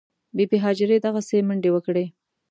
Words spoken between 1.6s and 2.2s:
وکړې.